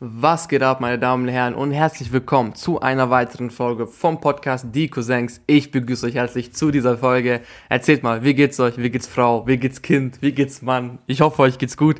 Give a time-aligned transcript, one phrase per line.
[0.00, 4.20] Was geht ab, meine Damen und Herren, und herzlich willkommen zu einer weiteren Folge vom
[4.20, 5.40] Podcast Die Cousins.
[5.48, 7.40] Ich begrüße euch herzlich zu dieser Folge.
[7.68, 8.78] Erzählt mal, wie geht's euch?
[8.78, 9.44] Wie geht's Frau?
[9.48, 10.22] Wie geht's Kind?
[10.22, 11.00] Wie geht's Mann?
[11.08, 11.96] Ich hoffe, euch geht's gut.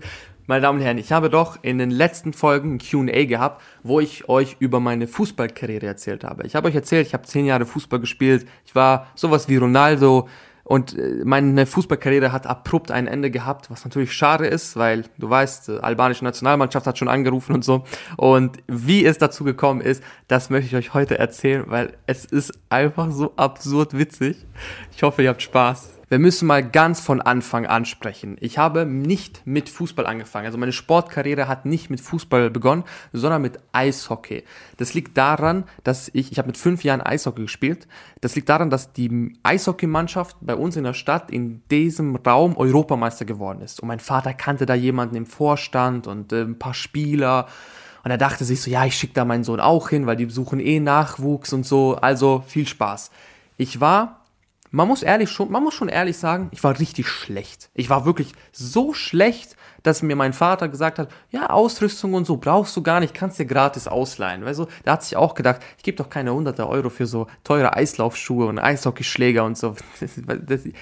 [0.46, 4.28] Meine Damen und Herren, ich habe doch in den letzten Folgen Q&A gehabt, wo ich
[4.28, 6.46] euch über meine Fußballkarriere erzählt habe.
[6.46, 8.46] Ich habe euch erzählt, ich habe zehn Jahre Fußball gespielt.
[8.64, 10.28] Ich war sowas wie Ronaldo,
[10.68, 15.30] und äh, meine Fußballkarriere hat abrupt ein Ende gehabt, was natürlich schade ist, weil du
[15.30, 17.84] weißt, die albanische Nationalmannschaft hat schon angerufen und so.
[18.18, 22.52] Und wie es dazu gekommen ist, das möchte ich euch heute erzählen, weil es ist
[22.68, 24.44] einfach so absurd witzig.
[24.94, 25.97] Ich hoffe, ihr habt Spaß.
[26.10, 28.38] Wir müssen mal ganz von Anfang an sprechen.
[28.40, 30.46] Ich habe nicht mit Fußball angefangen.
[30.46, 34.44] Also meine Sportkarriere hat nicht mit Fußball begonnen, sondern mit Eishockey.
[34.78, 37.86] Das liegt daran, dass ich, ich habe mit fünf Jahren Eishockey gespielt.
[38.22, 43.26] Das liegt daran, dass die Eishockeymannschaft bei uns in der Stadt in diesem Raum Europameister
[43.26, 43.80] geworden ist.
[43.80, 47.48] Und mein Vater kannte da jemanden im Vorstand und äh, ein paar Spieler.
[48.02, 50.24] Und er dachte sich so, ja, ich schicke da meinen Sohn auch hin, weil die
[50.24, 51.96] besuchen eh Nachwuchs und so.
[51.96, 53.10] Also viel Spaß.
[53.58, 54.18] Ich war
[54.70, 57.70] man muss ehrlich schon, man muss schon ehrlich sagen, ich war richtig schlecht.
[57.74, 62.36] Ich war wirklich so schlecht, dass mir mein Vater gesagt hat, ja, Ausrüstung und so
[62.36, 64.44] brauchst du gar nicht, kannst dir gratis ausleihen.
[64.44, 67.26] Weißt du, da hat sich auch gedacht, ich gebe doch keine hunderte Euro für so
[67.44, 69.74] teure Eislaufschuhe und Eishockeyschläger und so.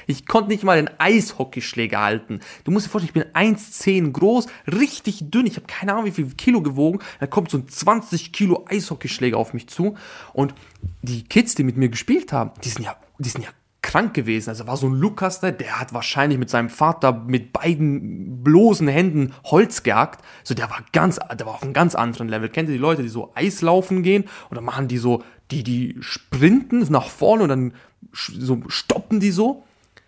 [0.06, 2.40] Ich konnte nicht mal den Eishockeyschläger halten.
[2.64, 6.10] Du musst dir vorstellen, ich bin 1,10 groß, richtig dünn, ich habe keine Ahnung, wie
[6.12, 7.00] viel Kilo gewogen.
[7.20, 9.96] Da kommt so ein 20 Kilo Eishockeyschläger auf mich zu
[10.32, 10.54] und
[11.02, 13.50] die Kids, die mit mir gespielt haben, die sind ja, die sind ja
[13.96, 14.50] krank gewesen.
[14.50, 18.88] Also war so ein Lukas, ne, der hat wahrscheinlich mit seinem Vater mit beiden bloßen
[18.88, 20.22] Händen Holz gehackt.
[20.44, 22.50] So, der war ganz, der war auf einem ganz anderen Level.
[22.50, 26.86] Kennt ihr die Leute, die so Eislaufen gehen oder machen die so, die, die sprinten
[26.90, 27.72] nach vorne und dann
[28.12, 29.64] so stoppen die so?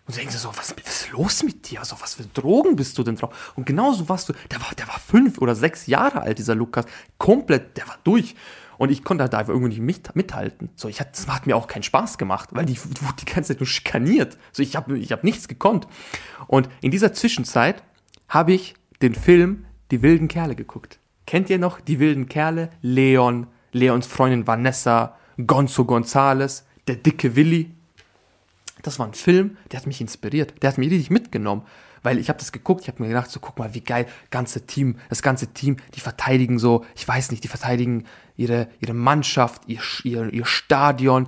[0.07, 1.83] Und denken sie so, was, was ist los mit dir?
[1.85, 3.53] So, was für Drogen bist du denn drauf?
[3.57, 6.85] Und genauso warst du, der war, der war fünf oder sechs Jahre alt, dieser Lukas.
[7.17, 8.35] Komplett, der war durch.
[8.79, 10.71] Und ich konnte da irgendwie nicht mit, mithalten.
[10.77, 13.53] So, ich hat, das hat mir auch keinen Spaß gemacht, weil die wurde die ganze
[13.53, 14.39] Zeit nur schikaniert.
[14.53, 15.89] So, ich habe ich hab nichts gekonnt.
[16.47, 17.83] Und in dieser Zwischenzeit
[18.29, 20.99] habe ich den Film Die wilden Kerle geguckt.
[21.27, 22.71] Kennt ihr noch die wilden Kerle?
[22.83, 27.71] Leon, Leons Freundin Vanessa, Gonzo Gonzales, der dicke Willi.
[28.83, 30.63] Das war ein Film, der hat mich inspiriert.
[30.63, 31.63] Der hat mich richtig mitgenommen.
[32.03, 34.67] Weil ich habe das geguckt, ich habe mir gedacht, so guck mal, wie geil, ganze
[34.67, 38.05] Team, das ganze Team, die verteidigen so, ich weiß nicht, die verteidigen
[38.39, 41.27] ihre, ihre Mannschaft, ihr, ihr, ihr Stadion.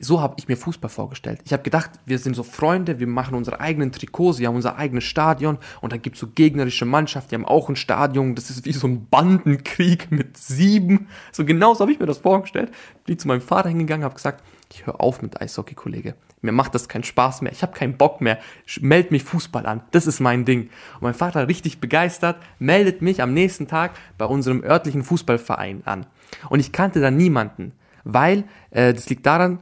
[0.00, 1.40] So habe ich mir Fußball vorgestellt.
[1.44, 4.76] Ich habe gedacht, wir sind so Freunde, wir machen unsere eigenen Trikots, wir haben unser
[4.76, 8.50] eigenes Stadion und dann gibt es so gegnerische Mannschaften, die haben auch ein Stadion, das
[8.50, 11.08] ist wie so ein Bandenkrieg mit sieben.
[11.30, 12.72] So genau so habe ich mir das vorgestellt.
[13.04, 16.14] Bin zu meinem Vater hingegangen, habe gesagt, ich höre auf mit Eishockey, Kollege.
[16.42, 17.52] Mir macht das keinen Spaß mehr.
[17.52, 18.38] Ich habe keinen Bock mehr.
[18.80, 19.82] Meld mich Fußball an.
[19.90, 20.70] Das ist mein Ding.
[20.94, 26.06] Und mein Vater richtig begeistert, meldet mich am nächsten Tag bei unserem örtlichen Fußballverein an.
[26.48, 27.72] Und ich kannte da niemanden,
[28.04, 29.58] weil äh, das liegt daran,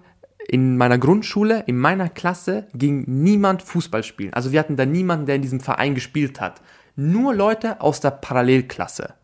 [0.46, 4.32] in meiner Grundschule, in meiner Klasse ging niemand Fußball spielen.
[4.32, 6.62] Also wir hatten da niemanden, der in diesem Verein gespielt hat.
[6.96, 9.14] Nur Leute aus der Parallelklasse.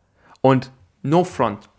[0.42, 0.70] Und
[1.02, 1.70] no front.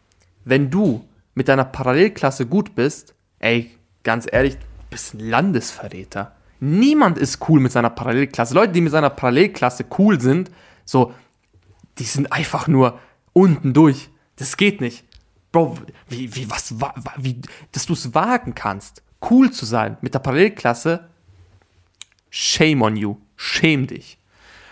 [0.45, 1.05] Wenn du
[1.35, 3.69] mit deiner Parallelklasse gut bist, ey,
[4.05, 4.57] ganz ehrlich,
[4.89, 6.33] bist ein Landesverräter.
[6.61, 8.53] Niemand ist cool mit seiner Parallelklasse.
[8.53, 10.49] Leute, die mit seiner Parallelklasse cool sind,
[10.85, 11.13] so,
[11.97, 12.97] die sind einfach nur
[13.33, 14.09] unten durch.
[14.37, 15.03] Das geht nicht.
[15.51, 15.77] Bro,
[16.07, 16.75] wie, wie, was,
[17.17, 17.41] wie,
[17.73, 21.09] dass du es wagen kannst, cool zu sein mit der Parallelklasse,
[22.29, 23.17] shame on you.
[23.35, 24.17] Schäm dich.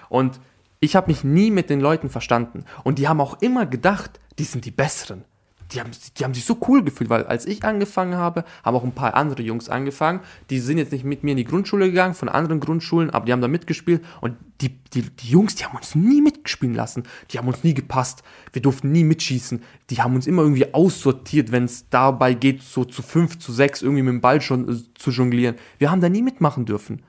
[0.07, 0.39] Und
[0.79, 2.63] ich habe mich nie mit den Leuten verstanden.
[2.83, 5.25] Und die haben auch immer gedacht, die sind die Besseren
[5.73, 8.84] die haben, die haben sich so cool gefühlt, weil als ich angefangen habe, haben auch
[8.84, 10.19] ein paar andere Jungs angefangen.
[10.50, 13.34] Die sind jetzt nicht mit mir in die Grundschule gegangen, von anderen Grundschulen, aber die
[13.34, 14.03] haben da mitgespielt.
[14.22, 17.03] Und die, die, die Jungs, die haben uns nie mitspielen lassen.
[17.31, 18.23] Die haben uns nie gepasst.
[18.51, 19.62] Wir durften nie mitschießen.
[19.89, 23.81] Die haben uns immer irgendwie aussortiert, wenn es dabei geht, so zu fünf, zu sechs
[23.81, 25.56] irgendwie mit dem Ball schon äh, zu jonglieren.
[25.79, 27.01] Wir haben da nie mitmachen dürfen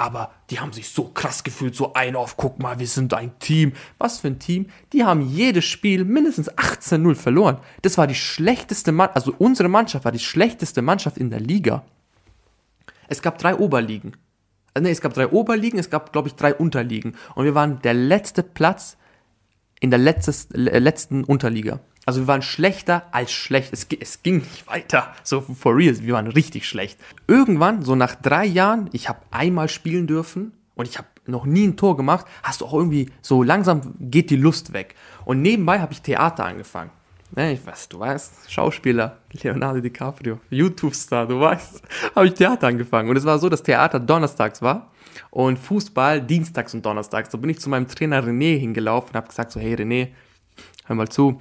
[0.00, 3.38] aber die haben sich so krass gefühlt, so ein auf, guck mal, wir sind ein
[3.38, 3.74] Team.
[3.98, 4.70] Was für ein Team?
[4.94, 7.58] Die haben jedes Spiel mindestens 18-0 verloren.
[7.82, 11.84] Das war die schlechteste Mannschaft, also unsere Mannschaft war die schlechteste Mannschaft in der Liga.
[13.08, 14.16] Es gab drei Oberligen.
[14.72, 17.14] Also nee, es gab drei Oberligen, es gab, glaube ich, drei Unterligen.
[17.34, 18.96] Und wir waren der letzte Platz
[19.80, 21.80] in der letztes, letzten Unterliga.
[22.06, 23.72] Also wir waren schlechter als schlecht.
[23.72, 25.14] Es, es, ging nicht weiter.
[25.22, 26.98] So for real, wir waren richtig schlecht.
[27.26, 31.66] Irgendwann, so nach drei Jahren, ich habe einmal spielen dürfen und ich habe noch nie
[31.66, 34.94] ein Tor gemacht, hast du auch irgendwie so langsam geht die Lust weg.
[35.24, 36.90] Und nebenbei habe ich Theater angefangen.
[37.36, 41.80] Ne, ich weiß, du weißt, Schauspieler, Leonardo DiCaprio, YouTube-Star, du weißt,
[42.16, 43.08] habe ich Theater angefangen.
[43.08, 44.90] Und es war so, dass Theater donnerstags war
[45.30, 47.30] und Fußball dienstags und donnerstags.
[47.30, 50.08] So bin ich zu meinem Trainer René hingelaufen und habe gesagt so, hey René,
[50.86, 51.40] hör mal zu,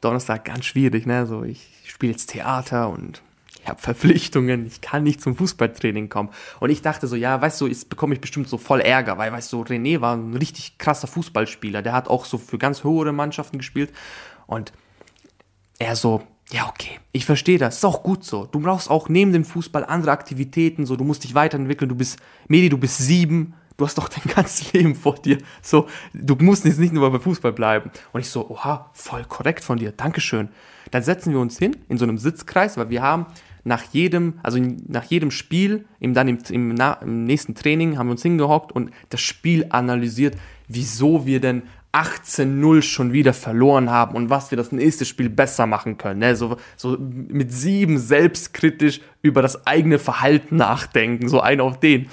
[0.00, 1.26] Donnerstag ganz schwierig, ne?
[1.26, 3.22] So, ich spiele jetzt Theater und
[3.60, 6.30] ich habe Verpflichtungen, ich kann nicht zum Fußballtraining kommen.
[6.60, 9.32] Und ich dachte so, ja, weißt du, jetzt bekomme ich bestimmt so voll Ärger, weil,
[9.32, 11.82] weißt du, René war ein richtig krasser Fußballspieler.
[11.82, 13.92] Der hat auch so für ganz höhere Mannschaften gespielt.
[14.46, 14.72] Und
[15.78, 18.46] er so, ja, okay, ich verstehe das, ist auch gut so.
[18.46, 22.18] Du brauchst auch neben dem Fußball andere Aktivitäten, so, du musst dich weiterentwickeln, du bist,
[22.48, 25.38] Medi, du bist sieben, du hast doch dein ganzes Leben vor dir.
[25.62, 27.90] So, du musst jetzt nicht nur beim Fußball bleiben.
[28.12, 30.50] Und ich so, oha, voll korrekt von dir, Dankeschön.
[30.90, 33.26] Dann setzen wir uns hin in so einem Sitzkreis, weil wir haben
[33.64, 38.12] nach jedem, also nach jedem Spiel, im, dann im, im, im nächsten Training haben wir
[38.12, 40.36] uns hingehockt und das Spiel analysiert,
[40.66, 45.66] wieso wir denn 18-0 schon wieder verloren haben und was wir das nächste Spiel besser
[45.66, 46.20] machen können.
[46.20, 46.36] Ne?
[46.36, 52.08] So, so mit sieben selbstkritisch über das eigene Verhalten nachdenken, so ein auf den.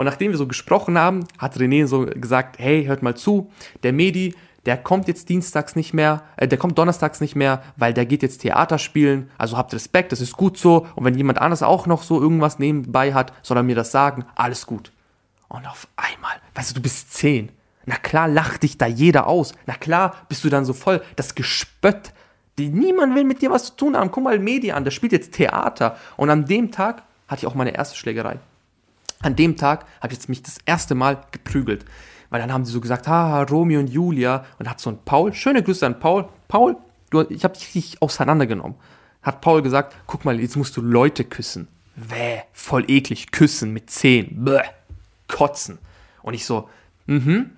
[0.00, 3.52] Und nachdem wir so gesprochen haben, hat René so gesagt, hey, hört mal zu,
[3.82, 7.92] der Medi, der kommt jetzt dienstags nicht mehr, äh, der kommt donnerstags nicht mehr, weil
[7.92, 9.30] der geht jetzt Theater spielen.
[9.36, 10.86] Also habt Respekt, das ist gut so.
[10.96, 14.24] Und wenn jemand anderes auch noch so irgendwas nebenbei hat, soll er mir das sagen.
[14.36, 14.90] Alles gut.
[15.48, 17.52] Und auf einmal, weißt du, du bist zehn.
[17.84, 19.52] Na klar lacht dich da jeder aus.
[19.66, 22.14] Na klar bist du dann so voll das Gespött.
[22.58, 24.10] Niemand will mit dir was zu tun haben.
[24.10, 25.98] Guck mal Medi an, der spielt jetzt Theater.
[26.16, 28.38] Und an dem Tag hatte ich auch meine erste Schlägerei.
[29.22, 31.84] An dem Tag habe ich mich das erste Mal geprügelt.
[32.30, 34.44] Weil dann haben sie so gesagt, haha, Romeo und Julia.
[34.58, 36.28] Und hat so ein Paul, schöne Grüße an Paul.
[36.48, 36.76] Paul,
[37.10, 38.76] du, ich habe dich richtig auseinandergenommen.
[39.22, 41.68] Hat Paul gesagt, guck mal, jetzt musst du Leute küssen.
[41.96, 44.44] Wäh, voll eklig, küssen mit Zehen.
[44.44, 44.62] Bäh,
[45.28, 45.78] kotzen.
[46.22, 46.68] Und ich so,
[47.06, 47.50] mhm,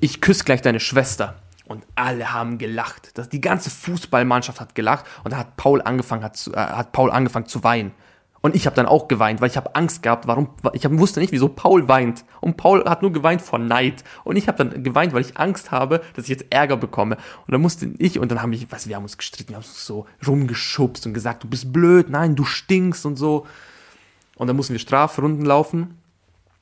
[0.00, 1.36] ich küsse gleich deine Schwester.
[1.66, 3.18] Und alle haben gelacht.
[3.18, 7.10] Das, die ganze Fußballmannschaft hat gelacht und da hat Paul angefangen, hat, äh, hat Paul
[7.10, 7.92] angefangen zu weinen.
[8.46, 11.18] Und ich habe dann auch geweint, weil ich habe Angst gehabt, warum, ich hab, wusste
[11.18, 12.24] nicht, wieso Paul weint.
[12.40, 14.04] Und Paul hat nur geweint vor Neid.
[14.22, 17.16] Und ich habe dann geweint, weil ich Angst habe, dass ich jetzt Ärger bekomme.
[17.16, 19.64] Und dann musste ich, und dann haben wir, was, wir haben uns gestritten, wir haben
[19.64, 23.48] uns so rumgeschubst und gesagt, du bist blöd, nein, du stinkst und so.
[24.36, 25.98] Und dann mussten wir Strafrunden laufen.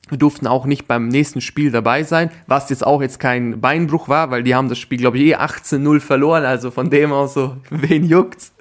[0.09, 4.09] Wir durften auch nicht beim nächsten Spiel dabei sein, was jetzt auch jetzt kein Beinbruch
[4.09, 7.35] war, weil die haben das Spiel, glaube ich, eh 18-0 verloren, also von dem aus
[7.35, 8.53] so, wen juckt's?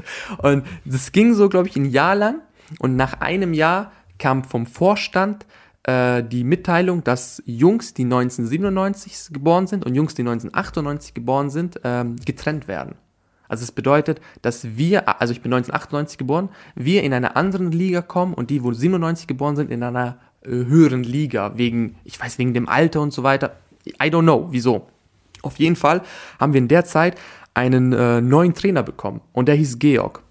[0.43, 2.43] Und das ging so, glaube ich, ein Jahr lang.
[2.79, 5.47] Und nach einem Jahr kam vom Vorstand
[5.85, 11.81] äh, die Mitteilung, dass Jungs, die 1997 geboren sind und Jungs, die 1998 geboren sind,
[11.85, 12.97] ähm, getrennt werden.
[13.49, 18.03] Also es bedeutet, dass wir, also ich bin 1998 geboren, wir in einer anderen Liga
[18.03, 22.39] kommen und die, wo 97 geboren sind, in einer äh, höheren Liga, wegen, ich weiß,
[22.39, 23.57] wegen dem Alter und so weiter.
[23.87, 24.87] I don't know, wieso.
[25.43, 26.03] Auf jeden Fall
[26.41, 27.17] haben wir in der Zeit
[27.53, 30.24] einen äh, neuen Trainer bekommen und der hieß Georg.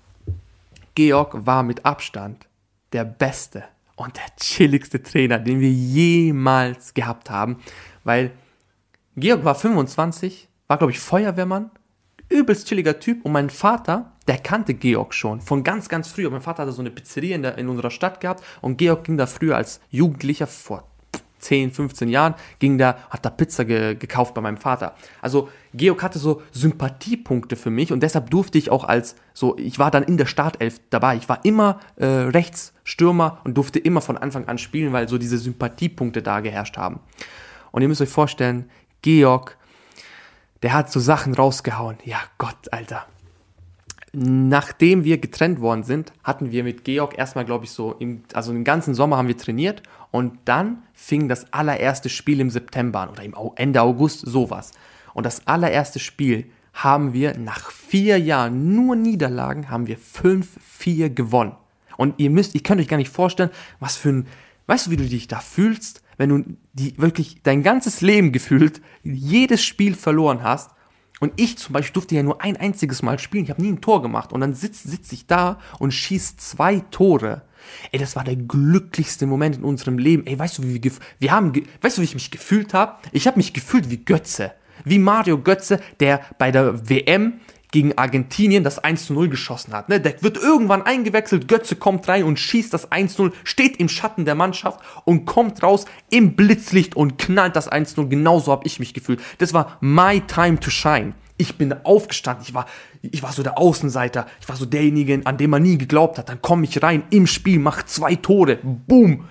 [0.95, 2.47] Georg war mit Abstand
[2.91, 3.63] der beste
[3.95, 7.57] und der chilligste Trainer, den wir jemals gehabt haben,
[8.03, 8.31] weil
[9.15, 11.71] Georg war 25, war glaube ich Feuerwehrmann,
[12.29, 16.29] übelst chilliger Typ und mein Vater der kannte Georg schon von ganz, ganz früh.
[16.29, 19.17] Mein Vater hatte so eine Pizzeria in, der, in unserer Stadt gehabt und Georg ging
[19.17, 20.92] da früher als Jugendlicher vor
[21.43, 24.95] 10, 15 Jahren, ging da, hat da Pizza ge, gekauft bei meinem Vater.
[25.21, 29.79] Also Georg hatte so Sympathiepunkte für mich und deshalb durfte ich auch als so, ich
[29.79, 31.15] war dann in der Startelf dabei.
[31.15, 35.17] Ich war immer äh, rechts Stürmer und durfte immer von Anfang an spielen, weil so
[35.17, 36.99] diese Sympathiepunkte da geherrscht haben.
[37.71, 38.69] Und ihr müsst euch vorstellen,
[39.01, 39.57] Georg,
[40.61, 41.97] der hat so Sachen rausgehauen.
[42.05, 43.05] Ja, Gott, Alter
[44.13, 48.53] nachdem wir getrennt worden sind, hatten wir mit Georg erstmal, glaube ich, so, im, also
[48.53, 49.81] den ganzen Sommer haben wir trainiert
[50.13, 54.72] und dann fing das allererste Spiel im September an oder im Ende August, sowas.
[55.15, 61.53] Und das allererste Spiel haben wir nach vier Jahren nur Niederlagen, haben wir 5-4 gewonnen.
[61.98, 64.27] Und ihr müsst, ich könnt euch gar nicht vorstellen, was für ein,
[64.67, 66.43] weißt du, wie du dich da fühlst, wenn du
[66.74, 70.70] die wirklich dein ganzes Leben gefühlt jedes Spiel verloren hast
[71.20, 73.46] und ich zum Beispiel durfte ja nur ein einziges Mal spielen.
[73.46, 74.34] Ich habe nie ein Tor gemacht.
[74.34, 77.43] Und dann sitze sitz ich da und schieße zwei Tore.
[77.91, 80.25] Ey, das war der glücklichste Moment in unserem Leben.
[80.25, 82.98] Ey, weißt du, wie wir, wir haben, weißt du, wie ich mich gefühlt habe?
[83.12, 84.51] Ich habe mich gefühlt wie Götze.
[84.86, 87.39] Wie Mario Götze, der bei der WM
[87.74, 89.89] gegen Argentinien das 1 zu 0 geschossen hat.
[89.89, 90.00] Ne?
[90.00, 93.89] Der wird irgendwann eingewechselt, Götze kommt rein und schießt das 1 zu 0, steht im
[93.89, 98.10] Schatten der Mannschaft und kommt raus im Blitzlicht und knallt das 1 zu 0.
[98.12, 99.20] Genauso habe ich mich gefühlt.
[99.39, 101.15] Das war my time to shine.
[101.38, 102.68] Ich bin aufgestanden, ich war,
[103.01, 106.30] ich war so der Außenseiter, ich war so derjenige, an dem man nie geglaubt hat.
[106.30, 109.25] Dann komme ich rein im Spiel, mach zwei Tore, boom.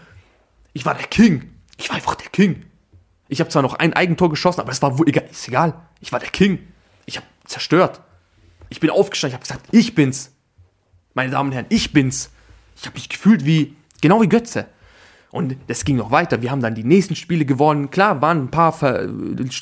[0.73, 1.53] Ich war der King.
[1.79, 2.65] Ich war einfach der King.
[3.29, 5.29] Ich habe zwar noch ein Eigentor geschossen, aber es war wohl egal.
[5.31, 5.75] Ist egal.
[6.01, 6.59] Ich war der King.
[7.07, 8.01] Ich habe zerstört.
[8.73, 10.33] Ich bin aufgestanden, ich habe gesagt, ich bin's.
[11.13, 12.31] Meine Damen und Herren, ich bin's.
[12.75, 14.67] Ich habe mich gefühlt wie, genau wie Götze.
[15.31, 16.41] Und das ging noch weiter.
[16.41, 17.91] Wir haben dann die nächsten Spiele gewonnen.
[17.91, 19.11] Klar, waren ein paar, ver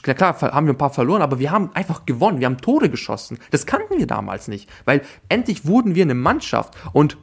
[0.02, 2.38] klar, haben wir ein paar verloren, aber wir haben einfach gewonnen.
[2.38, 3.38] Wir haben Tore geschossen.
[3.50, 7.16] Das kannten wir damals nicht, weil endlich wurden wir eine Mannschaft und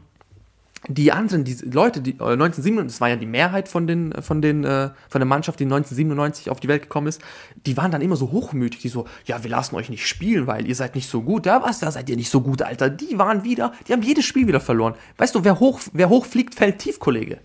[0.87, 4.41] die anderen, die Leute, die äh, 1997, das war ja die Mehrheit von den, von
[4.41, 7.21] den, äh, von der Mannschaft, die 1997 auf die Welt gekommen ist,
[7.65, 10.67] die waren dann immer so hochmütig, die so, ja, wir lassen euch nicht spielen, weil
[10.67, 11.45] ihr seid nicht so gut.
[11.45, 12.89] Ja, was, da seid ihr nicht so gut, Alter.
[12.89, 14.95] Die waren wieder, die haben jedes Spiel wieder verloren.
[15.17, 17.39] Weißt du, wer hoch, wer hoch fliegt, fällt tief, Kollege.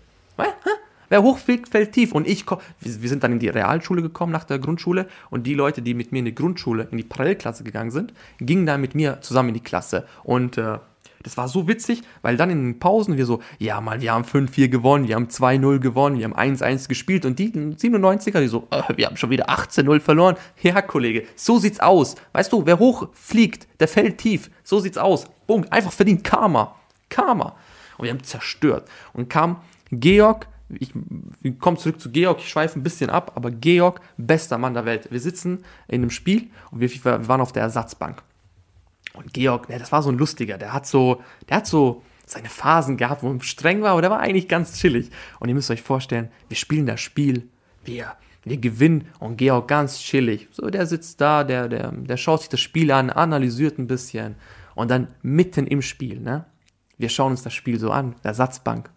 [1.13, 2.11] Wer hoch fliegt, fällt tief.
[2.11, 2.43] Und ich,
[2.79, 6.11] wir sind dann in die Realschule gekommen nach der Grundschule und die Leute, die mit
[6.11, 9.53] mir in die Grundschule, in die Parallelklasse gegangen sind, gingen dann mit mir zusammen in
[9.53, 10.07] die Klasse.
[10.23, 10.79] Und äh,
[11.23, 14.25] das war so witzig, weil dann in den Pausen wir so, ja Mann, wir haben
[14.25, 18.67] 5-4 gewonnen, wir haben 2-0 gewonnen, wir haben 1-1 gespielt und die 97er, die so,
[18.71, 20.35] äh, wir haben schon wieder 18-0 verloren.
[20.61, 22.15] Ja, Kollege, so sieht's aus.
[22.33, 24.51] Weißt du, wer hoch fliegt, der fällt tief.
[24.63, 25.25] So sieht's aus.
[25.47, 25.71] Punkt.
[25.71, 26.75] Einfach verdient Karma.
[27.09, 27.55] Karma.
[27.97, 28.89] Und wir haben zerstört.
[29.13, 29.57] Und kam
[29.91, 30.91] Georg, ich,
[31.41, 34.85] ich komme zurück zu Georg, ich schweife ein bisschen ab, aber Georg, bester Mann der
[34.85, 35.09] Welt.
[35.11, 38.23] Wir sitzen in einem Spiel und wir, wir waren auf der Ersatzbank.
[39.15, 42.49] Und Georg, ne, das war so ein lustiger, der hat so, der hat so seine
[42.49, 45.09] Phasen gehabt, wo er streng war, aber der war eigentlich ganz chillig.
[45.39, 47.49] Und ihr müsst euch vorstellen, wir spielen das Spiel,
[47.83, 50.47] wir, wir gewinnen und Georg ganz chillig.
[50.51, 54.35] So, der sitzt da, der, der, der schaut sich das Spiel an, analysiert ein bisschen
[54.75, 56.45] und dann mitten im Spiel, ne?
[56.97, 58.89] Wir schauen uns das Spiel so an, der Satzbank.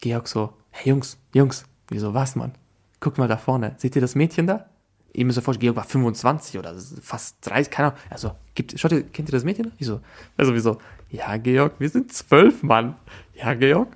[0.00, 2.52] Georg so, hey Jungs, Jungs, wieso was, Mann?
[3.00, 4.68] Guckt mal da vorne, seht ihr das Mädchen da?
[5.12, 8.00] Ihr müsst euch vorstellen, Georg war 25 oder fast 30, keine Ahnung.
[8.10, 9.72] Also, gibt, schaut ihr, kennt ihr das Mädchen?
[9.78, 10.00] Ich so,
[10.36, 10.78] also wieso?
[11.10, 12.96] Ja, Georg, wir sind zwölf, Mann.
[13.34, 13.88] Ja, Georg?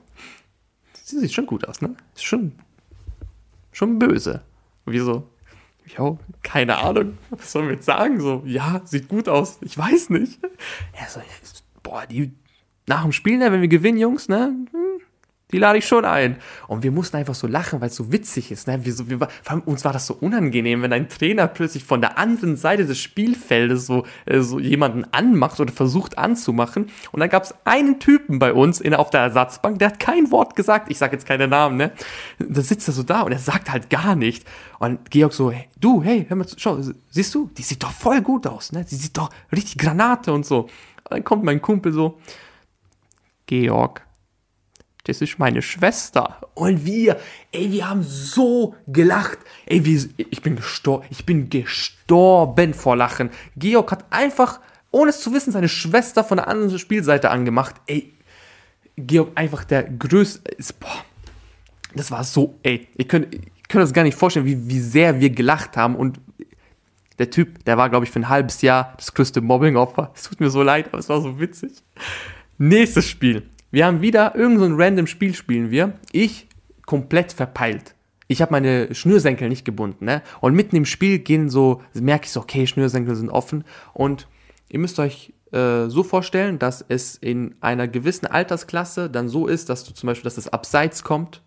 [1.04, 1.94] Sie sieht schon gut aus, ne?
[2.14, 2.52] Ist schon,
[3.72, 4.42] schon böse.
[4.86, 5.28] Wieso?
[5.96, 7.18] Jo, keine Ahnung.
[7.30, 8.20] Was sollen wir jetzt sagen?
[8.20, 9.58] So, ja, sieht gut aus.
[9.60, 10.40] Ich weiß nicht.
[10.92, 11.20] Er so,
[11.82, 12.32] boah, die,
[12.86, 14.54] nach dem Spiel, ne, wenn wir gewinnen, Jungs, ne?
[15.52, 16.36] Die lade ich schon ein.
[16.66, 18.66] Und wir mussten einfach so lachen, weil es so witzig ist.
[18.66, 18.84] Ne?
[18.84, 19.28] Wir so, wir,
[19.66, 23.86] uns war das so unangenehm, wenn ein Trainer plötzlich von der anderen Seite des Spielfeldes
[23.86, 26.90] so, äh, so jemanden anmacht oder versucht anzumachen.
[27.12, 30.30] Und dann gab es einen Typen bei uns in, auf der Ersatzbank, der hat kein
[30.30, 30.90] Wort gesagt.
[30.90, 31.92] Ich sage jetzt keine Namen, ne?
[32.38, 34.46] Da sitzt er so da und er sagt halt gar nicht.
[34.78, 36.78] Und Georg so, hey, du, hey, hör mal, schau,
[37.10, 38.84] siehst du, die sieht doch voll gut aus, ne?
[38.90, 40.62] Die sieht doch richtig Granate und so.
[40.62, 42.18] Und dann kommt mein Kumpel so,
[43.46, 44.02] Georg,
[45.04, 46.38] das ist meine Schwester.
[46.54, 47.18] Und wir,
[47.50, 49.38] ey, wir haben so gelacht.
[49.66, 53.30] Ey, wir, ich bin gestorben, ich bin gestorben vor Lachen.
[53.56, 57.74] Georg hat einfach, ohne es zu wissen, seine Schwester von der anderen Spielseite angemacht.
[57.86, 58.12] Ey,
[58.96, 61.04] Georg einfach der größte, ist, boah,
[61.94, 65.20] das war so, ey, ihr könnt, ihr könnt das gar nicht vorstellen, wie, wie sehr
[65.20, 66.20] wir gelacht haben und
[67.18, 70.12] der Typ, der war, glaube ich, für ein halbes Jahr das größte Mobbing-Opfer.
[70.14, 71.72] Es tut mir so leid, aber es war so witzig.
[72.58, 73.48] Nächstes Spiel.
[73.72, 75.94] Wir haben wieder irgendein so random Spiel spielen wir.
[76.12, 76.46] Ich
[76.84, 77.94] komplett verpeilt.
[78.28, 80.22] Ich habe meine Schnürsenkel nicht gebunden, ne?
[80.40, 83.64] Und mitten im Spiel gehen so, merke ich so, okay, Schnürsenkel sind offen.
[83.94, 84.28] Und
[84.68, 89.70] ihr müsst euch äh, so vorstellen, dass es in einer gewissen Altersklasse dann so ist,
[89.70, 91.42] dass du zum Beispiel, dass das Abseits kommt,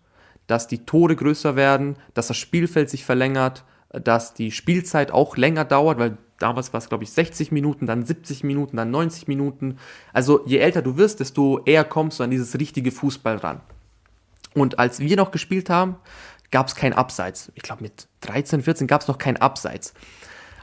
[0.48, 5.64] dass die Tore größer werden, dass das Spielfeld sich verlängert, dass die Spielzeit auch länger
[5.64, 9.78] dauert, weil damals war es, glaube ich, 60 Minuten, dann 70 Minuten, dann 90 Minuten.
[10.12, 13.60] Also je älter du wirst, desto eher kommst du an dieses richtige Fußball ran.
[14.54, 15.96] Und als wir noch gespielt haben,
[16.50, 17.52] gab es kein Abseits.
[17.54, 19.94] Ich glaube, mit 13, 14 gab es noch kein Abseits.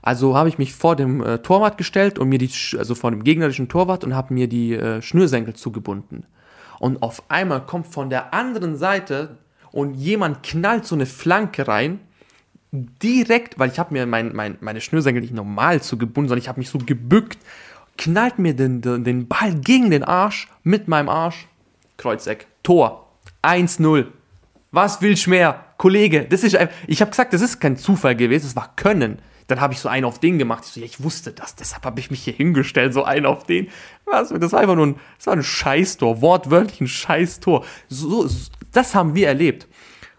[0.02, 3.24] Also habe ich mich vor dem äh, Torwart gestellt und mir die, also vor dem
[3.24, 6.26] gegnerischen Torwart und habe mir die äh, Schnürsenkel zugebunden.
[6.80, 9.38] Und auf einmal kommt von der anderen Seite
[9.72, 12.02] und jemand knallt so eine Flanke rein
[12.74, 16.60] direkt, weil ich habe mir mein, mein, meine Schnürsenkel nicht normal zugebunden, sondern ich habe
[16.60, 17.38] mich so gebückt,
[17.98, 21.48] knallt mir den, den, den Ball gegen den Arsch mit meinem Arsch.
[21.98, 22.48] Kreuzeck.
[22.64, 23.12] Tor.
[23.44, 24.08] 1-0.
[24.72, 25.64] Was willst du mehr?
[25.78, 29.20] Kollege, das ist ich habe gesagt, das ist kein Zufall gewesen, es war Können.
[29.48, 30.64] Dann habe ich so einen auf den gemacht.
[30.66, 33.44] Ich so, ja, ich wusste das, deshalb habe ich mich hier hingestellt, so einen auf
[33.44, 33.68] den.
[34.06, 34.30] Was?
[34.30, 37.66] Das war einfach nur ein, das war ein Scheißtor, wortwörtlich ein Scheißtor.
[37.90, 39.68] So, so, das haben wir erlebt.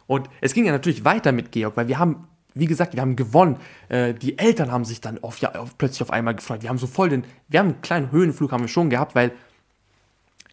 [0.06, 3.16] Und es ging ja natürlich weiter mit Georg, weil wir haben wie gesagt, wir haben
[3.16, 3.56] gewonnen.
[3.88, 6.62] Äh, die Eltern haben sich dann auf, ja, auf, plötzlich auf einmal gefreut.
[6.62, 9.32] Wir haben so voll den, wir haben einen kleinen Höhenflug haben wir schon gehabt, weil,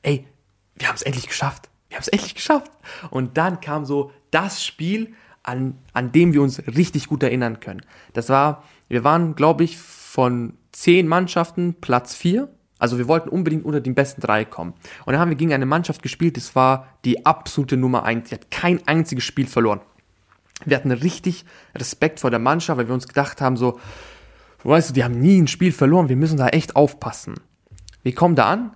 [0.02, 0.26] ey,
[0.76, 1.70] wir haben es endlich geschafft.
[1.90, 2.72] Wir haben es endlich geschafft.
[3.10, 7.82] Und dann kam so das Spiel, an, an dem wir uns richtig gut erinnern können.
[8.14, 12.50] Das war, wir waren, glaube ich, von zehn Mannschaften Platz vier.
[12.78, 14.74] Also wir wollten unbedingt unter den besten drei kommen.
[15.06, 18.30] Und dann haben wir gegen eine Mannschaft gespielt, das war die absolute Nummer eins.
[18.30, 19.82] Die hat kein einziges Spiel verloren.
[20.66, 23.80] Wir hatten richtig Respekt vor der Mannschaft, weil wir uns gedacht haben, so,
[24.64, 27.36] weißt du, die haben nie ein Spiel verloren, wir müssen da echt aufpassen.
[28.04, 28.76] Wir kommen da an,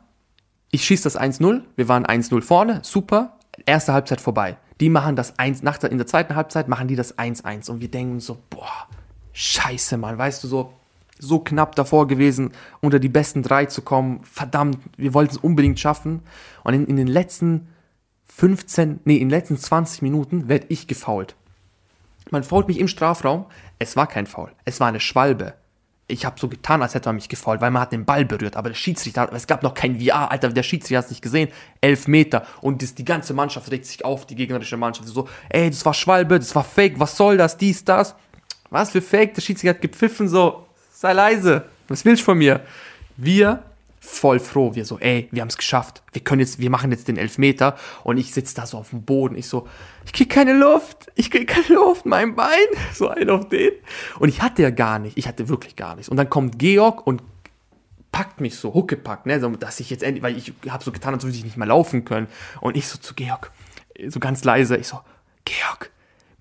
[0.71, 4.57] ich schieße das 1-0, wir waren 1-0 vorne, super, erste Halbzeit vorbei.
[4.81, 7.79] Die machen das 1, nach der, in der zweiten Halbzeit machen die das 1-1 und
[7.79, 8.87] wir denken so, boah,
[9.33, 10.73] scheiße, Mann, weißt du, so,
[11.19, 12.51] so knapp davor gewesen,
[12.81, 14.21] unter die besten drei zu kommen.
[14.23, 16.21] Verdammt, wir wollten es unbedingt schaffen.
[16.63, 17.67] Und in, in den letzten
[18.25, 21.35] 15, nee, in den letzten 20 Minuten werde ich gefault.
[22.31, 23.45] Man fault mich im Strafraum.
[23.79, 24.51] Es war kein Foul.
[24.65, 25.53] Es war eine Schwalbe.
[26.07, 28.55] Ich habe so getan, als hätte man mich gefault, weil man hat den Ball berührt.
[28.55, 31.49] Aber der Schiedsrichter, es gab noch kein VR, Alter, der Schiedsrichter hat es nicht gesehen.
[31.81, 32.45] Elf Meter.
[32.61, 35.07] Und das, die ganze Mannschaft regt sich auf, die gegnerische Mannschaft.
[35.07, 38.15] So, ey, das war Schwalbe, das war Fake, was soll das, dies, das.
[38.69, 39.33] Was für Fake?
[39.33, 41.65] Der Schiedsrichter hat gepfiffen, so, sei leise.
[41.87, 42.61] Was willst du von mir?
[43.17, 43.63] Wir
[44.05, 44.75] voll froh.
[44.75, 46.03] Wir so, ey, wir haben es geschafft.
[46.13, 47.75] Wir können jetzt, wir machen jetzt den Elfmeter.
[48.03, 49.35] Und ich sitze da so auf dem Boden.
[49.35, 49.67] Ich so,
[50.05, 51.11] ich krieg keine Luft.
[51.15, 52.05] Ich krieg keine Luft.
[52.05, 52.49] Mein Bein.
[52.93, 53.71] So ein auf den.
[54.19, 55.17] Und ich hatte ja gar nicht.
[55.17, 56.09] Ich hatte wirklich gar nichts.
[56.09, 57.21] Und dann kommt Georg und
[58.15, 61.13] packt mich so, huckepackt, ne, so, dass ich jetzt endlich, weil ich habe so getan,
[61.13, 62.27] als würde ich nicht mehr laufen können.
[62.61, 63.51] Und ich so zu Georg,
[64.07, 65.01] so ganz leise, ich so,
[65.43, 65.91] Georg,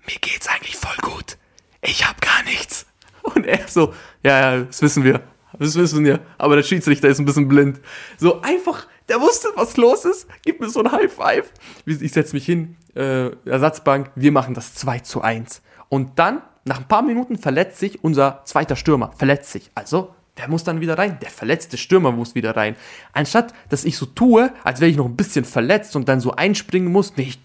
[0.07, 1.37] mir geht's eigentlich voll gut.
[1.81, 2.85] Ich hab gar nichts.
[3.23, 3.93] Und er so,
[4.23, 5.21] ja, ja, das wissen wir.
[5.59, 6.19] Das wissen wir.
[6.37, 7.79] Aber der Schiedsrichter ist ein bisschen blind.
[8.17, 10.27] So einfach, der wusste, was los ist.
[10.43, 11.51] Gib mir so ein High Five.
[11.85, 15.61] Ich setze mich hin, äh, Ersatzbank, wir machen das 2 zu 1.
[15.89, 19.11] Und dann, nach ein paar Minuten, verletzt sich unser zweiter Stürmer.
[19.17, 19.71] Verletzt sich.
[19.75, 21.17] Also, der muss dann wieder rein.
[21.21, 22.75] Der verletzte Stürmer muss wieder rein.
[23.13, 26.31] Anstatt, dass ich so tue, als wäre ich noch ein bisschen verletzt und dann so
[26.31, 27.15] einspringen muss.
[27.15, 27.39] Nee, ich,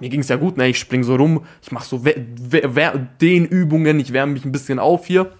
[0.00, 0.68] mir ging es ja gut, ne?
[0.68, 2.02] Ich spring so rum, ich mache so
[3.20, 5.32] den Übungen, ich wärme mich ein bisschen auf hier.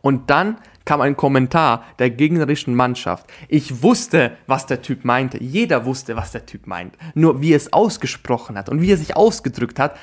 [0.00, 3.26] Und dann kam ein Kommentar der gegnerischen Mannschaft.
[3.48, 5.42] Ich wusste, was der Typ meinte.
[5.42, 6.96] Jeder wusste, was der Typ meint.
[7.14, 9.96] Nur wie er es ausgesprochen hat und wie er sich ausgedrückt hat.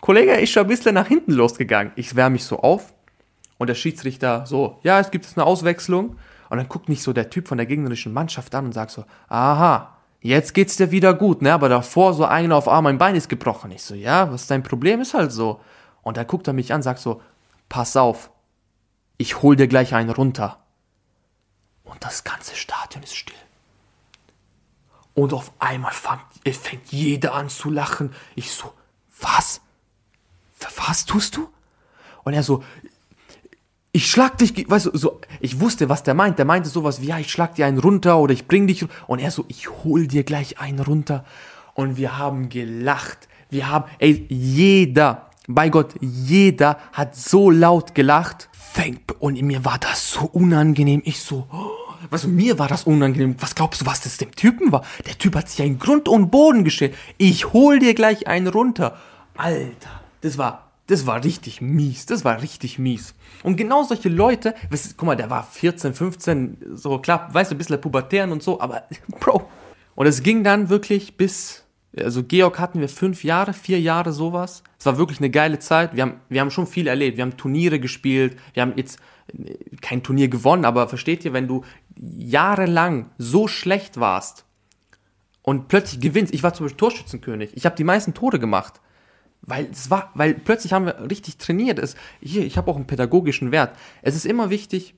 [0.00, 1.92] Kollege ist schon ein bisschen nach hinten losgegangen.
[1.96, 2.94] Ich wärme mich so auf
[3.58, 6.16] und der Schiedsrichter so, ja, es gibt jetzt eine Auswechslung.
[6.50, 9.04] Und dann guckt mich so der Typ von der gegnerischen Mannschaft an und sagt so,
[9.28, 11.52] aha, jetzt geht's dir wieder gut, ne?
[11.52, 13.70] Aber davor so einer auf Arm, mein Bein ist gebrochen.
[13.70, 15.60] Ich so, ja, was dein Problem ist halt so.
[16.02, 17.20] Und dann guckt er mich an, sagt so,
[17.68, 18.30] pass auf,
[19.18, 20.60] ich hol dir gleich einen runter.
[21.84, 23.34] Und das ganze Stadion ist still.
[25.14, 28.14] Und auf einmal fängt, fängt jeder an zu lachen.
[28.36, 28.72] Ich so,
[29.20, 29.60] was?
[30.76, 31.48] Was tust du?
[32.22, 32.62] Und er so,
[33.90, 36.38] ich schlag dich, weißt du, so, ich wusste, was der meint.
[36.38, 38.86] Der meinte sowas wie, ja, ich schlag dir einen runter oder ich bring dich.
[39.08, 41.24] Und er so, ich hol dir gleich einen runter.
[41.74, 43.28] Und wir haben gelacht.
[43.50, 49.78] Wir haben, ey, jeder, bei Gott, jeder hat so laut gelacht fängt und mir war
[49.78, 51.02] das so unangenehm.
[51.04, 51.70] Ich so, oh,
[52.10, 53.36] was mir war das unangenehm.
[53.40, 54.84] Was glaubst du, was das dem Typen war?
[55.06, 56.94] Der Typ hat sich in Grund und Boden gestellt.
[57.16, 58.96] Ich hol dir gleich einen runter.
[59.36, 62.06] Alter, das war, das war richtig mies.
[62.06, 63.14] Das war richtig mies.
[63.42, 67.54] Und genau solche Leute, weißt, guck mal, der war 14, 15, so klar, weißt du,
[67.54, 68.84] ein bisschen pubertären und so, aber
[69.20, 69.48] Bro.
[69.94, 71.64] Und es ging dann wirklich bis
[71.96, 74.62] also Georg hatten wir fünf Jahre, vier Jahre sowas.
[74.78, 75.96] Es war wirklich eine geile Zeit.
[75.96, 77.16] Wir haben, wir haben schon viel erlebt.
[77.16, 78.36] Wir haben Turniere gespielt.
[78.52, 78.98] Wir haben jetzt
[79.32, 81.64] äh, kein Turnier gewonnen, aber versteht ihr, wenn du
[81.96, 84.44] jahrelang so schlecht warst
[85.42, 86.34] und plötzlich gewinnst.
[86.34, 87.52] Ich war zum Beispiel Torschützenkönig.
[87.54, 88.80] Ich habe die meisten Tore gemacht.
[89.40, 91.78] Weil es war, weil plötzlich haben wir richtig trainiert.
[91.78, 93.74] Es, hier, ich habe auch einen pädagogischen Wert.
[94.02, 94.94] Es ist immer wichtig,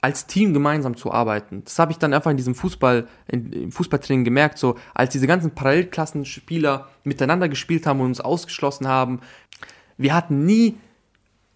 [0.00, 1.62] als Team gemeinsam zu arbeiten.
[1.64, 5.26] Das habe ich dann einfach in diesem Fußball, in, im Fußballtraining gemerkt, so als diese
[5.26, 9.20] ganzen Parallelklassenspieler miteinander gespielt haben und uns ausgeschlossen haben.
[9.96, 10.76] Wir hatten nie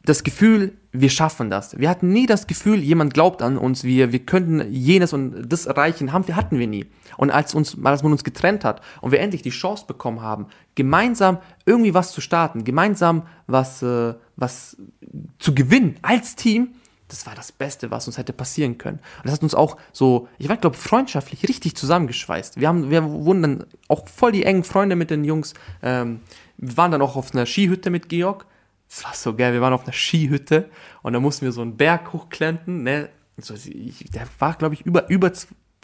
[0.05, 1.79] das Gefühl, wir schaffen das.
[1.79, 5.67] Wir hatten nie das Gefühl, jemand glaubt an uns, wir, wir könnten jenes und das
[5.67, 6.87] erreichen, haben wir, hatten wir nie.
[7.17, 10.47] Und als uns, als man uns getrennt hat und wir endlich die Chance bekommen haben,
[10.75, 14.79] gemeinsam irgendwie was zu starten, gemeinsam was, äh, was
[15.39, 16.71] zu gewinnen als Team,
[17.11, 18.99] das war das Beste, was uns hätte passieren können.
[19.19, 22.61] Und das hat uns auch so, ich war, glaube freundschaftlich richtig zusammengeschweißt.
[22.61, 25.55] Wir, haben, wir wurden dann auch voll die engen Freunde mit den Jungs.
[25.83, 26.21] Ähm,
[26.57, 28.47] wir waren dann auch auf einer Skihütte mit Georg.
[28.89, 29.53] Das war so geil.
[29.53, 30.71] Wir waren auf einer Skihütte
[31.03, 32.83] und da mussten wir so einen Berg hochklenten.
[32.83, 33.09] Ne?
[33.39, 35.33] So, ich, der war, glaube ich, über, über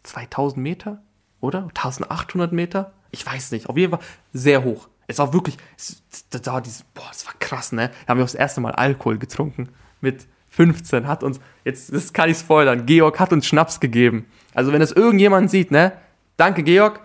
[0.03, 1.03] 2000 Meter,
[1.41, 1.65] oder?
[1.69, 2.93] 1800 Meter?
[3.11, 3.69] Ich weiß nicht.
[3.69, 4.01] Auf jeden Fall
[4.33, 4.89] sehr hoch.
[5.09, 7.91] Es war wirklich, es, da war dieses, boah, das war krass, ne?
[8.05, 9.69] Da haben wir auch das erste Mal Alkohol getrunken
[10.01, 14.25] mit 15 hat uns, jetzt das kann ich spoilern, Georg hat uns Schnaps gegeben.
[14.55, 15.93] Also wenn das irgendjemand sieht, ne?
[16.39, 17.01] Danke Georg,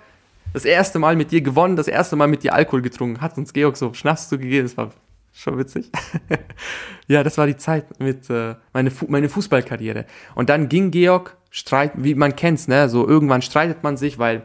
[0.54, 3.52] das erste Mal mit dir gewonnen, das erste Mal mit dir Alkohol getrunken, hat uns
[3.52, 4.92] Georg so Schnaps zugegeben, das war
[5.34, 5.92] schon witzig.
[7.08, 10.06] ja, das war die Zeit mit äh, meine, Fu meine Fußballkarriere.
[10.34, 12.88] Und dann ging Georg, streit, wie man kennt's, ne?
[12.88, 14.44] So irgendwann streitet man sich, weil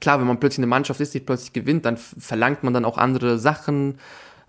[0.00, 2.96] klar, wenn man plötzlich eine Mannschaft ist, die plötzlich gewinnt, dann verlangt man dann auch
[2.96, 3.98] andere Sachen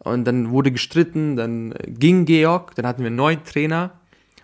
[0.06, 3.92] und dann wurde gestritten, dann ging Georg, dann hatten wir einen neuen Trainer.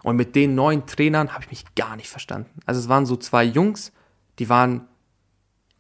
[0.04, 2.60] Und mit den neuen Trainern habe ich mich gar nicht verstanden.
[2.66, 3.92] Also es waren so zwei Jungs,
[4.40, 4.88] die waren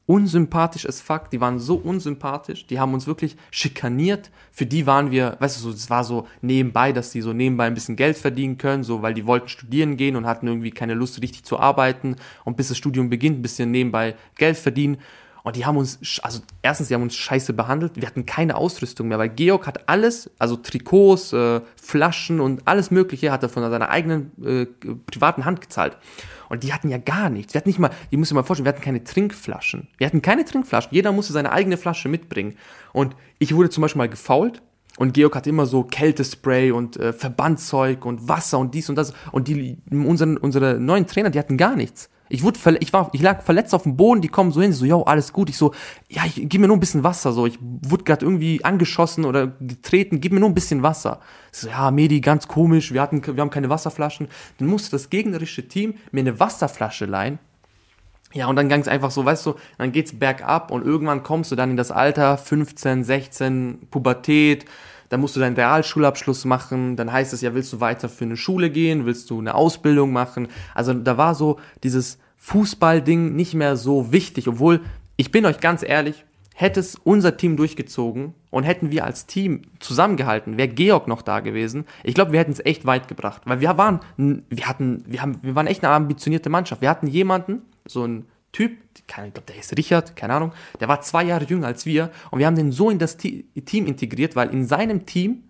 [0.05, 4.29] unsympathisch as fuck, die waren so unsympathisch, die haben uns wirklich schikaniert.
[4.51, 7.65] Für die waren wir, weißt du, so, es war so nebenbei, dass die so nebenbei
[7.65, 10.93] ein bisschen Geld verdienen können, so, weil die wollten studieren gehen und hatten irgendwie keine
[10.93, 14.97] Lust, richtig zu arbeiten und bis das Studium beginnt, ein bisschen nebenbei Geld verdienen.
[15.43, 17.93] Und die haben uns, also erstens, die haben uns scheiße behandelt.
[17.95, 22.91] Wir hatten keine Ausrüstung mehr, weil Georg hat alles, also Trikots, äh, Flaschen und alles
[22.91, 24.65] Mögliche, hat er von seiner eigenen äh,
[25.07, 25.97] privaten Hand gezahlt.
[26.49, 27.53] Und die hatten ja gar nichts.
[27.53, 29.87] Wir hatten nicht mal, die muss ich mal vorstellen, wir hatten keine Trinkflaschen.
[29.97, 30.93] Wir hatten keine Trinkflaschen.
[30.93, 32.55] Jeder musste seine eigene Flasche mitbringen.
[32.93, 34.61] Und ich wurde zum Beispiel mal gefault.
[34.97, 39.13] Und Georg hatte immer so Kältespray und äh, Verbandzeug und Wasser und dies und das.
[39.31, 42.09] Und die, unseren, unsere neuen Trainer, die hatten gar nichts.
[42.31, 44.85] Ich wurde ich war, ich lag verletzt auf dem Boden, die kommen so hin, so,
[44.85, 45.49] yo, alles gut.
[45.49, 45.73] Ich so,
[46.09, 47.45] ja, ich gib mir nur ein bisschen Wasser, so.
[47.45, 51.19] Ich wurde gerade irgendwie angeschossen oder getreten, gib mir nur ein bisschen Wasser.
[51.51, 54.27] So, ja, Medi, ganz komisch, wir hatten, wir haben keine Wasserflaschen.
[54.57, 57.39] Dann musste das gegnerische Team mir eine Wasserflasche leihen.
[58.33, 61.51] Ja, und dann ging es einfach so, weißt du, dann geht's bergab und irgendwann kommst
[61.51, 64.65] du dann in das Alter 15, 16, Pubertät,
[65.11, 68.37] dann musst du deinen Realschulabschluss machen, dann heißt es ja, willst du weiter für eine
[68.37, 70.47] Schule gehen, willst du eine Ausbildung machen.
[70.73, 74.79] Also da war so dieses Fußballding nicht mehr so wichtig, obwohl,
[75.17, 76.23] ich bin euch ganz ehrlich,
[76.55, 81.41] hätte es unser Team durchgezogen und hätten wir als Team zusammengehalten, wäre Georg noch da
[81.41, 85.21] gewesen, ich glaube, wir hätten es echt weit gebracht, weil wir waren, wir hatten, wir
[85.21, 86.81] haben, wir waren echt eine ambitionierte Mannschaft.
[86.81, 91.01] Wir hatten jemanden, so ein Typ, ich glaube, der ist Richard, keine Ahnung, der war
[91.01, 93.45] zwei Jahre jünger als wir und wir haben den so in das Team
[93.85, 95.43] integriert, weil in seinem Team,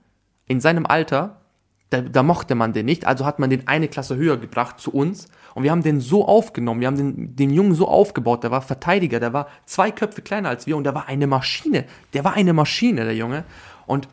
[0.47, 1.41] in seinem Alter,
[1.89, 4.93] da, da, mochte man den nicht, also hat man den eine Klasse höher gebracht zu
[4.93, 8.51] uns und wir haben den so aufgenommen, wir haben den, den Jungen so aufgebaut, der
[8.51, 12.23] war Verteidiger, der war zwei Köpfe kleiner als wir und der war eine Maschine, der
[12.23, 13.43] war eine Maschine, der Junge
[13.87, 14.07] und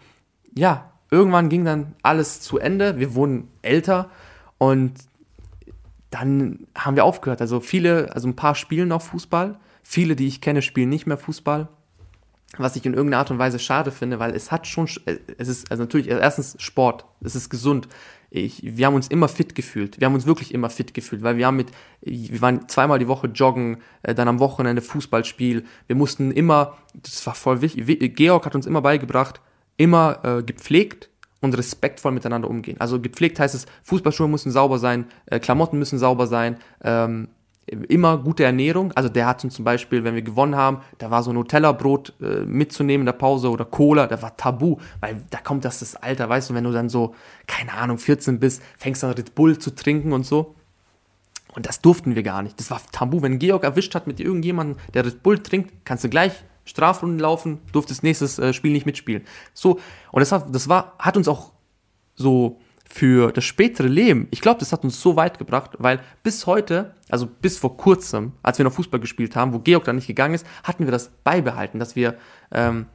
[0.55, 4.11] ja, irgendwann ging dann alles zu Ende, wir wurden älter
[4.57, 4.95] und
[6.11, 7.41] dann haben wir aufgehört.
[7.41, 9.59] Also viele, also ein paar spielen noch Fußball.
[9.83, 11.69] Viele, die ich kenne, spielen nicht mehr Fußball.
[12.57, 14.89] Was ich in irgendeiner Art und Weise schade finde, weil es hat schon,
[15.37, 17.89] es ist, also natürlich, erstens Sport, es ist gesund.
[18.31, 20.01] Ich, wir haben uns immer fit gefühlt.
[20.01, 21.69] Wir haben uns wirklich immer fit gefühlt, weil wir haben mit,
[22.01, 25.65] wir waren zweimal die Woche joggen, äh, dann am Wochenende Fußballspiel.
[25.87, 29.41] Wir mussten immer, das war voll wichtig, Georg hat uns immer beigebracht,
[29.77, 32.81] immer äh, gepflegt, und respektvoll miteinander umgehen.
[32.81, 37.29] Also gepflegt heißt es, Fußballschuhe müssen sauber sein, äh, Klamotten müssen sauber sein, ähm,
[37.89, 38.93] immer gute Ernährung.
[38.93, 42.45] Also der hat zum Beispiel, wenn wir gewonnen haben, da war so ein Nutella-Brot äh,
[42.45, 46.29] mitzunehmen in der Pause oder Cola, da war tabu, weil da kommt das das Alter,
[46.29, 47.15] weißt du, wenn du dann so,
[47.47, 50.55] keine Ahnung, 14 bist, fängst an Red Bull zu trinken und so.
[51.55, 52.59] Und das durften wir gar nicht.
[52.61, 53.23] Das war tabu.
[53.23, 57.59] Wenn Georg erwischt hat mit irgendjemandem, der Red Bull trinkt, kannst du gleich Strafrunden laufen,
[57.73, 59.25] durftest nächstes äh, Spiel nicht mitspielen.
[59.55, 59.81] So,
[60.13, 61.53] und das, das war, hat uns auch
[62.15, 66.47] so für das spätere Leben, ich glaube, das hat uns so weit gebracht, weil bis
[66.47, 70.07] heute, also bis vor kurzem, als wir noch Fußball gespielt haben, wo Georg dann nicht
[70.07, 72.17] gegangen ist, hatten wir das beibehalten, dass wir
[72.51, 72.87] ähm,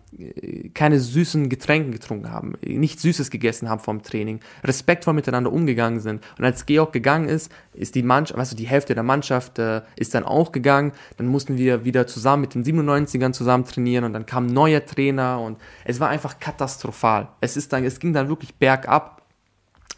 [0.73, 6.23] keine süßen Getränke getrunken haben, nichts Süßes gegessen haben vom Training, respektvoll miteinander umgegangen sind.
[6.39, 9.81] Und als Georg gegangen ist, ist die Mannschaft, weißt du, die Hälfte der Mannschaft äh,
[9.95, 10.91] ist dann auch gegangen.
[11.17, 14.83] Dann mussten wir wieder zusammen mit den 97ern zusammen trainieren und dann kam ein neuer
[14.83, 17.27] Trainer und es war einfach katastrophal.
[17.41, 19.22] Es ist dann, es ging dann wirklich bergab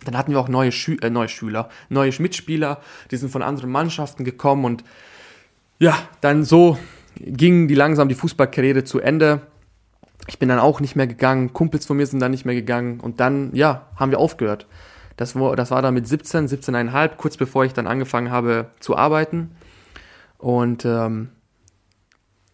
[0.04, 2.82] dann hatten wir auch neue, Schü äh, neue Schüler, neue Mitspieler,
[3.12, 4.84] die sind von anderen Mannschaften gekommen und
[5.80, 6.78] ja, dann so
[7.20, 9.42] ging die langsam die Fußballkarriere zu Ende.
[10.28, 13.00] Ich bin dann auch nicht mehr gegangen, Kumpels von mir sind dann nicht mehr gegangen
[13.00, 14.68] und dann, ja, haben wir aufgehört.
[15.18, 18.98] Das war, das war dann mit 17, 17,5, kurz bevor ich dann angefangen habe zu
[18.98, 19.52] arbeiten.
[20.38, 21.30] Und ähm,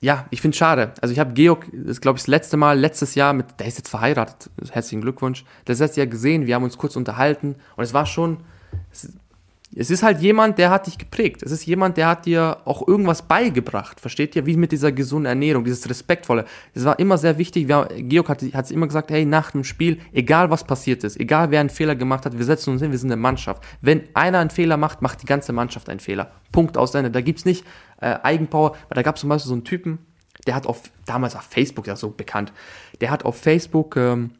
[0.01, 0.93] ja, ich finde es schade.
[0.99, 3.77] Also ich habe Georg, das glaube ich das letzte Mal, letztes Jahr mit, der ist
[3.77, 7.93] jetzt verheiratet, herzlichen Glückwunsch, das letzte Jahr gesehen, wir haben uns kurz unterhalten und es
[7.93, 8.37] war schon,
[9.75, 11.43] es, ist halt jemand, der hat dich geprägt.
[11.43, 14.45] Es ist jemand, der hat dir auch irgendwas beigebracht, versteht ihr?
[14.45, 16.45] Wie mit dieser gesunden Ernährung, dieses Respektvolle.
[16.73, 17.67] Es war immer sehr wichtig.
[17.67, 21.51] Wir, Georg hat es immer gesagt, hey, nach dem Spiel, egal was passiert ist, egal
[21.51, 23.63] wer einen Fehler gemacht hat, wir setzen uns hin, wir sind eine Mannschaft.
[23.81, 26.31] Wenn einer einen Fehler macht, macht die ganze Mannschaft einen Fehler.
[26.51, 27.11] Punkt aus Ende.
[27.11, 27.65] Da gibt's nicht
[28.01, 29.99] äh, Eigenpower, weil da gab es zum Beispiel so einen Typen,
[30.47, 32.51] der hat auf, damals auf Facebook, ja so bekannt,
[32.99, 34.31] der hat auf Facebook, ähm,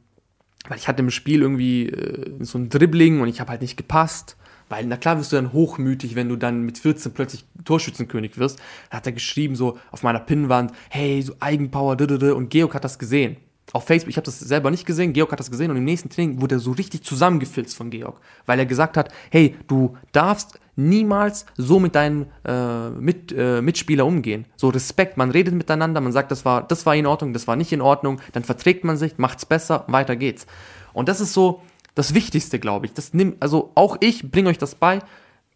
[0.68, 3.78] weil ich hatte im Spiel irgendwie äh, so ein Dribbling und ich habe halt nicht
[3.78, 4.36] gepasst
[4.72, 8.58] weil, na klar wirst du dann hochmütig, wenn du dann mit 14 plötzlich Torschützenkönig wirst.
[8.90, 11.98] Da hat er geschrieben, so auf meiner Pinnwand, hey, so Eigenpower,
[12.36, 13.36] und Georg hat das gesehen.
[13.74, 16.10] Auf Facebook, ich habe das selber nicht gesehen, Georg hat das gesehen und im nächsten
[16.10, 20.60] Training wurde er so richtig zusammengefilzt von Georg, weil er gesagt hat, hey, du darfst
[20.78, 24.46] niemals so mit deinen äh, mit, äh, Mitspieler umgehen.
[24.56, 27.58] So Respekt, man redet miteinander, man sagt, das war, das war in Ordnung, das war
[27.58, 30.48] nicht in Ordnung, dann verträgt man sich, macht's besser, weiter geht's.
[30.94, 31.62] Und das ist so,
[31.96, 32.94] das Wichtigste, glaube ich.
[32.94, 35.00] Das nimmt, also auch ich bringe euch das bei.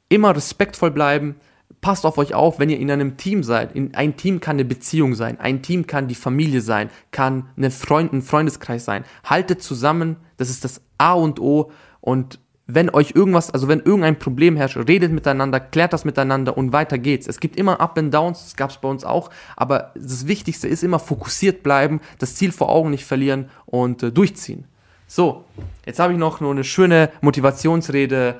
[0.10, 1.36] Immer respektvoll bleiben,
[1.82, 3.76] passt auf euch auf, wenn ihr in einem Team seid.
[3.76, 7.72] In, ein Team kann eine Beziehung sein, ein Team kann die Familie sein, kann eine
[7.72, 9.04] Freund, ein Freundeskreis sein.
[9.24, 11.72] Haltet zusammen, das ist das A und O
[12.02, 16.74] und wenn euch irgendwas, also wenn irgendein Problem herrscht, redet miteinander, klärt das miteinander und
[16.74, 17.28] weiter geht's.
[17.28, 20.84] Es gibt immer Up and Downs, das gab's bei uns auch, aber das Wichtigste ist
[20.84, 24.66] immer fokussiert bleiben, das Ziel vor Augen nicht verlieren und äh, durchziehen.
[25.08, 25.46] So,
[25.86, 28.36] jetzt habe ich noch nur eine schöne Motivationsrede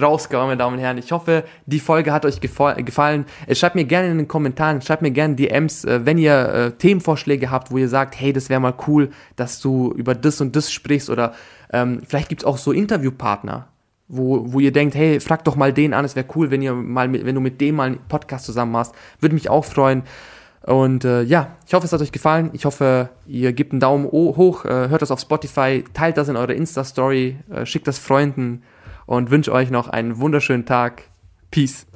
[0.00, 0.98] rausgehauen, meine Damen und Herren.
[0.98, 3.24] Ich hoffe, die Folge hat euch gefallen.
[3.46, 6.70] Äh, schreibt mir gerne in den Kommentaren, schreibt mir gerne DMs, äh, wenn ihr äh,
[6.72, 10.54] Themenvorschläge habt, wo ihr sagt, hey, das wäre mal cool, dass du über das und
[10.54, 11.34] das sprichst oder
[11.72, 13.68] ähm, vielleicht gibt's auch so Interviewpartner,
[14.08, 16.74] wo, wo ihr denkt, hey, frag doch mal den an, es wäre cool, wenn ihr
[16.74, 18.94] mal mit, wenn du mit dem mal einen Podcast zusammen machst.
[19.20, 20.02] Würde mich auch freuen.
[20.66, 22.50] Und äh, ja, ich hoffe, es hat euch gefallen.
[22.52, 26.36] Ich hoffe, ihr gebt einen Daumen hoch, äh, hört das auf Spotify, teilt das in
[26.36, 28.62] eure Insta-Story, äh, schickt das Freunden
[29.06, 31.04] und wünsche euch noch einen wunderschönen Tag.
[31.52, 31.86] Peace.